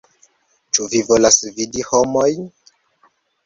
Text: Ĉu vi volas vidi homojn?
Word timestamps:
Ĉu 0.77 0.87
vi 0.93 1.03
volas 1.11 1.39
vidi 1.59 1.87
homojn? 1.93 2.51